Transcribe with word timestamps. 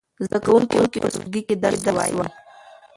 زده 0.25 0.37
کوونکي 0.45 0.75
اوس 0.77 0.85
په 1.01 1.09
ټولګي 1.13 1.41
کې 1.47 1.55
درس 1.63 1.81
وايي. 1.95 2.23